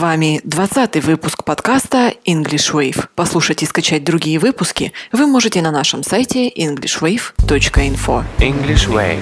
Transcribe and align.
вами 0.00 0.40
20 0.44 1.04
выпуск 1.04 1.44
подкаста 1.44 2.14
English 2.26 2.72
Wave. 2.72 3.08
Послушать 3.14 3.62
и 3.62 3.66
скачать 3.66 4.02
другие 4.02 4.38
выпуски 4.38 4.92
вы 5.12 5.26
можете 5.26 5.60
на 5.60 5.70
нашем 5.70 6.02
сайте 6.02 6.48
englishwave.info. 6.48 8.24
English 8.38 8.88
Wave. 8.88 9.20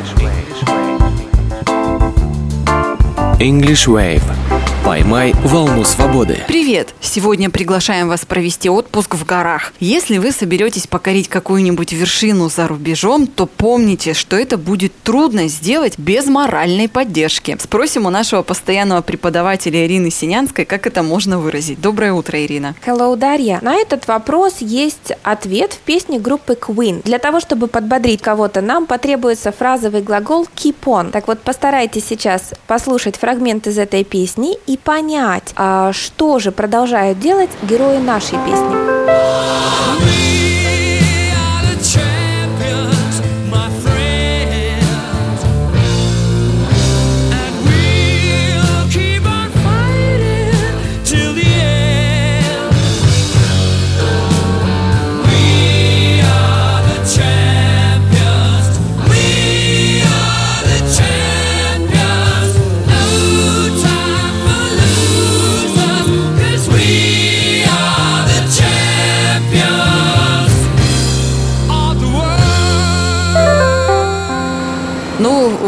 English 3.41 3.89
Wave. 3.89 4.68
Поймай 4.89 5.35
волну 5.45 5.85
свободы. 5.85 6.45
Привет! 6.49 6.95
Сегодня 7.03 7.51
приглашаем 7.51 8.09
вас 8.09 8.25
провести 8.25 8.71
отпуск 8.71 9.17
в 9.17 9.27
горах. 9.27 9.75
Если 9.81 10.17
вы 10.17 10.33
соберетесь 10.33 10.87
покорить 10.87 11.29
какую-нибудь 11.29 11.93
вершину 11.93 12.49
за 12.49 12.67
рубежом, 12.67 13.27
то 13.27 13.45
помните, 13.45 14.15
что 14.15 14.39
это 14.39 14.57
будет 14.57 14.95
трудно 15.03 15.49
сделать 15.49 15.99
без 15.99 16.25
моральной 16.25 16.89
поддержки. 16.89 17.55
Спросим 17.61 18.07
у 18.07 18.11
нашего 18.11 18.41
постоянного 18.41 19.03
преподавателя 19.03 19.85
Ирины 19.87 20.11
Синянской, 20.11 20.65
как 20.65 20.87
это 20.87 21.03
можно 21.03 21.39
выразить. 21.39 21.83
Доброе 21.83 22.15
утро, 22.15 22.43
Ирина. 22.43 22.75
Hello, 22.87 23.15
Дарья. 23.15 23.59
На 23.61 23.75
этот 23.75 24.09
вопрос 24.09 24.55
есть 24.61 25.13
ответ 25.23 25.75
в 25.75 25.81
песне 25.81 26.19
группы 26.19 26.55
Queen. 26.55 27.03
Для 27.05 27.19
того, 27.19 27.41
чтобы 27.41 27.67
подбодрить 27.67 28.23
кого-то, 28.23 28.63
нам 28.63 28.87
потребуется 28.87 29.53
фразовый 29.53 30.01
глагол 30.01 30.47
keep 30.57 30.77
on. 30.87 31.11
Так 31.11 31.29
вот, 31.29 31.41
постарайтесь 31.41 32.07
сейчас 32.09 32.55
послушать 32.67 33.17
фрагмент 33.17 33.67
из 33.67 33.77
этой 33.77 34.03
песни 34.03 34.57
и 34.67 34.78
понять, 34.79 35.53
а 35.57 35.93
что 35.93 36.39
же 36.39 36.53
продолжают 36.53 37.19
делать 37.19 37.51
герои 37.63 37.99
нашей 37.99 38.39
песни. 38.47 40.28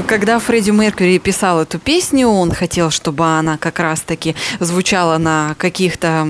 Когда 0.07 0.39
Фредди 0.39 0.71
Меркьюри 0.71 1.19
писал 1.19 1.63
эту 1.63 1.79
песню, 1.79 2.29
он 2.29 2.53
хотел, 2.53 2.91
чтобы 2.91 3.25
она 3.25 3.59
как 3.59 3.81
раз-таки 3.81 4.35
звучала 4.59 5.19
на 5.19 5.55
каких-то 5.59 6.27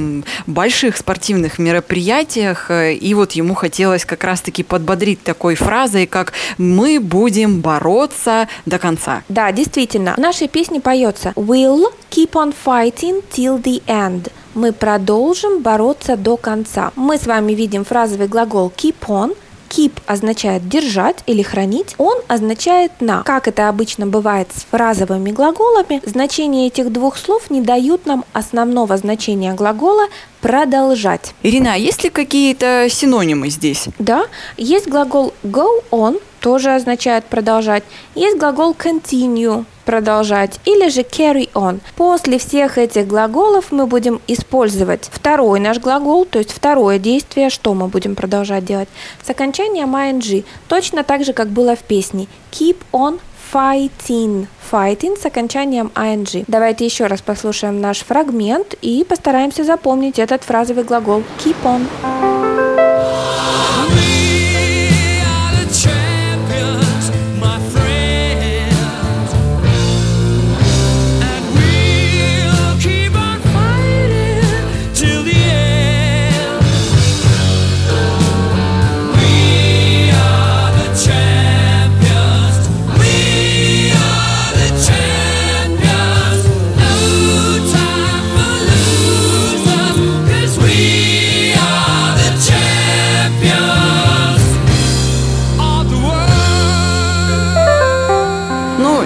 больших 0.47 0.97
спортивных 0.97 1.59
мероприятиях, 1.59 2.71
э, 2.71 2.95
и 2.95 3.13
вот 3.15 3.33
ему 3.33 3.55
хотелось 3.55 4.05
как 4.05 4.25
раз-таки 4.25 4.63
подбодрить 4.63 5.23
такой 5.23 5.55
фразой, 5.55 6.07
как 6.07 6.33
«Мы 6.59 7.01
будем 7.01 7.61
бороться 7.61 8.49
до 8.67 8.79
конца». 8.79 9.23
Да, 9.29 9.53
действительно, 9.53 10.15
в 10.15 10.19
нашей 10.19 10.49
песне 10.49 10.81
поется 10.81 11.33
«We'll 11.37 11.93
keep 12.11 12.33
on 12.33 12.55
fighting 12.65 13.23
till 13.31 13.63
the 13.63 13.83
end». 13.87 14.31
Мы 14.55 14.73
продолжим 14.73 15.63
бороться 15.63 16.17
до 16.17 16.37
конца. 16.37 16.93
Мы 16.97 17.19
с 17.19 17.27
вами 17.27 17.53
видим 17.53 17.85
фразовый 17.85 18.27
глагол 18.27 18.73
keep 18.77 18.97
on, 19.07 19.37
Keep 19.71 19.93
означает 20.07 20.69
держать 20.69 21.19
или 21.27 21.43
хранить, 21.43 21.95
он 21.97 22.19
означает 22.27 22.93
на. 23.01 23.23
Как 23.23 23.47
это 23.47 23.69
обычно 23.69 24.07
бывает 24.07 24.49
с 24.53 24.65
фразовыми 24.65 25.31
глаголами, 25.31 26.03
значения 26.05 26.67
этих 26.67 26.93
двух 26.93 27.17
слов 27.17 27.51
не 27.51 27.61
дают 27.61 28.05
нам 28.05 28.25
основного 28.33 28.97
значения 28.97 29.53
глагола 29.53 30.07
продолжать. 30.41 31.35
Ирина, 31.43 31.75
а 31.75 31.77
есть 31.77 32.03
ли 32.03 32.11
какие-то 32.11 32.89
синонимы 32.91 33.49
здесь? 33.51 33.87
Да, 33.99 34.27
есть 34.57 34.89
глагол 34.89 35.33
go 35.45 35.69
on, 35.93 36.21
тоже 36.41 36.75
означает 36.75 37.25
продолжать. 37.27 37.85
Есть 38.15 38.39
глагол 38.39 38.73
continue, 38.73 39.65
продолжать, 39.91 40.61
или 40.67 40.89
же 40.89 41.01
carry 41.01 41.51
on. 41.53 41.81
После 41.97 42.39
всех 42.39 42.79
этих 42.79 43.09
глаголов 43.09 43.73
мы 43.73 43.87
будем 43.87 44.21
использовать 44.29 45.11
второй 45.13 45.59
наш 45.59 45.81
глагол, 45.81 46.27
то 46.27 46.39
есть 46.39 46.53
второе 46.53 47.01
действие, 47.01 47.51
что 47.51 47.75
мы 47.75 47.89
будем 47.89 48.15
продолжать 48.15 48.65
делать, 48.65 48.89
с 49.21 49.29
окончанием 49.29 49.97
ing, 49.97 50.45
точно 50.69 51.03
так 51.03 51.25
же, 51.25 51.33
как 51.33 51.49
было 51.49 51.75
в 51.75 51.81
песне. 51.81 52.29
Keep 52.53 52.77
on 52.93 53.19
fighting. 53.53 54.47
Fighting 54.71 55.21
с 55.21 55.27
окончанием 55.27 55.91
ing. 55.97 56.45
Давайте 56.47 56.85
еще 56.85 57.07
раз 57.07 57.21
послушаем 57.21 57.81
наш 57.81 58.05
фрагмент 58.05 58.75
и 58.83 59.05
постараемся 59.09 59.65
запомнить 59.65 60.21
этот 60.21 60.45
фразовый 60.45 60.85
глагол 60.85 61.25
keep 61.45 61.57
on. 61.65 62.50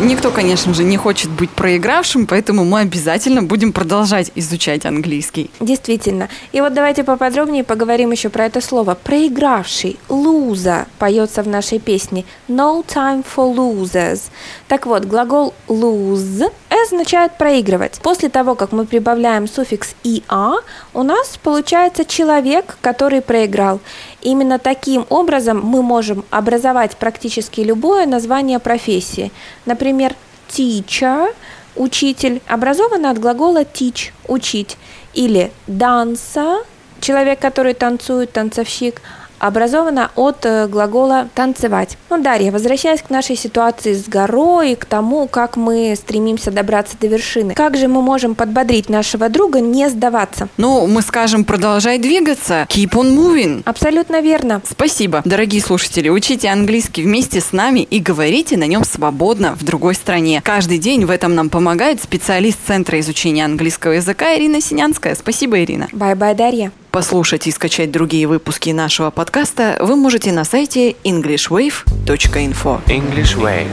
Никто, 0.05 0.31
конечно 0.31 0.75
же, 0.75 0.85
не 0.85 0.97
хочет 0.97 1.31
быть 1.31 1.51
проигравшим, 1.51 2.27
поэтому 2.27 2.65
мы 2.65 2.81
обязательно 2.81 3.43
будем 3.43 3.73
продолжать 3.73 4.31
изучать 4.35 4.87
английский. 4.87 5.51
Действительно. 5.61 6.29
И 6.53 6.61
вот 6.61 6.75
давайте 6.75 7.05
поподробнее 7.05 7.65
поговорим 7.65 8.11
еще 8.13 8.29
про 8.29 8.47
это 8.47 8.61
слово. 8.61 8.97
Проигравший, 9.03 9.99
loser, 10.09 10.87
поется 10.99 11.43
в 11.43 11.49
нашей 11.49 11.79
песне. 11.79 12.25
No 12.49 12.85
time 12.87 13.25
for 13.25 13.55
losers. 13.55 14.23
Так 14.69 14.87
вот, 14.87 15.05
глагол 15.05 15.55
lose 15.69 16.53
означает 16.85 17.37
проигрывать. 17.39 18.01
После 18.03 18.29
того, 18.29 18.55
как 18.55 18.73
мы 18.73 18.87
прибавляем 18.87 19.49
суффикс 19.49 19.95
«иа», 20.05 20.55
у 20.93 21.03
нас 21.03 21.39
получается 21.43 22.05
человек, 22.05 22.77
который 22.81 23.21
проиграл. 23.21 23.81
Именно 24.23 24.59
таким 24.59 25.07
образом 25.09 25.61
мы 25.61 25.83
можем 25.83 26.25
образовать 26.31 26.97
практически 26.97 27.61
любое 27.61 28.07
название 28.07 28.59
профессии. 28.59 29.33
Например, 29.67 30.15
teacher– 30.49 31.35
учитель, 31.77 32.41
образовано 32.47 33.11
от 33.11 33.19
глагола 33.19 33.63
teach– 33.63 34.13
учить. 34.29 34.77
Или 35.13 35.51
dancer– 35.67 36.65
человек, 37.01 37.41
который 37.41 37.75
танцует, 37.75 38.33
танцовщик– 38.33 39.01
образовано 39.47 40.11
от 40.17 40.47
э, 40.47 40.67
глагола 40.69 41.29
«танцевать». 41.35 41.99
Ну, 42.09 42.23
Дарья, 42.23 42.51
возвращаясь 42.51 43.03
к 43.03 43.11
нашей 43.11 43.37
ситуации 43.37 43.93
с 43.93 44.09
горой 44.09 44.75
к 44.75 44.87
тому, 44.87 45.29
как 45.29 45.57
мы 45.57 45.95
стремимся 45.97 46.51
добраться 46.51 46.97
до 46.99 47.09
вершины, 47.09 47.55
как 47.55 47.77
же 47.77 47.89
мы 47.89 48.01
можем 48.01 48.35
подбодрить 48.35 48.89
нашего 48.89 49.29
друга 49.29 49.61
не 49.61 49.89
сдаваться? 49.91 50.49
Ну, 50.57 50.87
мы 50.87 51.03
скажем, 51.03 51.45
продолжай 51.45 51.99
двигаться. 51.99 52.67
Keep 52.71 52.91
on 52.93 53.15
moving. 53.15 53.63
Абсолютно 53.67 54.23
верно. 54.23 54.63
Спасибо. 54.69 55.21
Дорогие 55.25 55.61
слушатели, 55.61 56.09
учите 56.09 56.49
английский 56.49 57.03
вместе 57.03 57.41
с 57.41 57.53
нами 57.53 57.81
и 57.81 58.01
говорите 58.01 58.57
на 58.57 58.67
нем 58.67 58.85
свободно 58.85 59.55
в 59.55 59.65
другой 59.65 59.95
стране. 59.95 60.41
Каждый 60.43 60.79
день 60.79 61.05
в 61.05 61.11
этом 61.11 61.35
нам 61.35 61.51
помогает 61.51 62.03
специалист 62.03 62.59
Центра 62.67 62.99
изучения 63.01 63.45
английского 63.45 63.93
языка 63.93 64.35
Ирина 64.37 64.63
Синянская. 64.63 65.15
Спасибо, 65.15 65.63
Ирина. 65.63 65.89
Bye-bye, 65.93 66.35
Дарья. 66.35 66.73
Послушать 66.95 67.49
и 67.49 67.51
скачать 67.51 67.91
другие 67.91 68.29
выпуски 68.29 68.71
нашего 68.71 69.11
подкаста 69.11 69.77
вы 69.81 69.97
можете 69.97 70.31
на 70.31 70.45
сайте 70.45 70.93
englishwave.info. 71.03 72.87
English 72.87 73.37
Wave. 73.37 73.67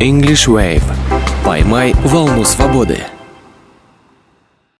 English 0.00 0.48
Wave. 0.48 0.82
Поймай 1.44 1.92
волну 2.02 2.44
свободы. 2.44 3.04